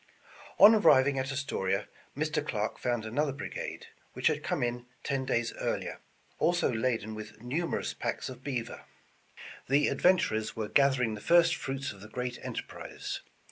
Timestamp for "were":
10.55-10.69